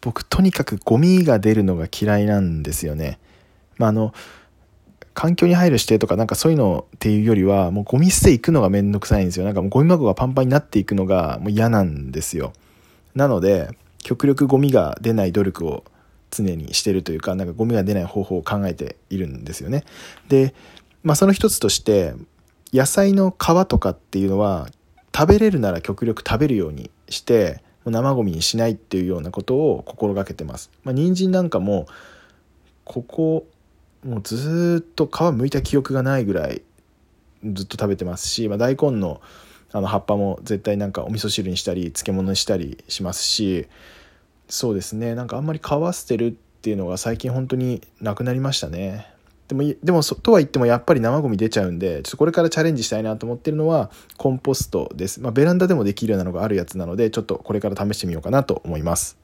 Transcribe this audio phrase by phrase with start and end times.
[0.00, 3.18] 僕とにかくゴミが出るのが嫌いなんですよね。
[3.78, 4.14] まあ、あの、
[5.14, 9.44] 環境に入る指定とかなんかそういうのっていうよりは、もうゴミ捨て行くのがめんどくさいんですよ。
[9.44, 12.52] なんかもうゴミ箱がパンパンになっていくのがもう嫌なんですよ。
[13.14, 13.68] なので、
[14.02, 15.84] 極力ゴミが出ない努力を
[16.30, 19.84] 常にしてるというか、なんかゴミが出ない方法を考えているんですよね。
[20.28, 20.54] で、
[21.02, 22.14] まあその一つとして、
[22.72, 24.68] 野菜の皮とかっていうのは
[25.14, 30.70] 食べれるなら極力食べるようにして生ゴミにしないっていうようなことを心がけてます。
[30.84, 31.86] まあ、人参なんかも
[32.84, 33.46] ここ
[34.04, 36.62] もうずっと皮剥いた記憶がないぐらい
[37.44, 39.20] ずっと食べてますし、まあ、大根の
[39.74, 43.68] あの葉っぱも絶対なんかお味噌汁にしたり漬物にしたりしますし
[44.46, 49.10] そうですねなんかあんまり皮捨てるっていうのが最近本当になくなりましたね。
[49.52, 55.20] でも、でもとは言ってもやっぱり生ゴミ出ちゃうんで、ちょっとこれからチャレンジしたいなと思ってるのは、コンポストです。
[55.20, 59.18] まあ、ベランダでもできるようなのがあるやつなので、ちょっとこれから試してみようかなと思います。